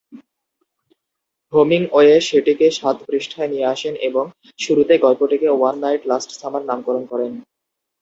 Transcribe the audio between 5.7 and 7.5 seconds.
Night last summer" নামকরণ করেন।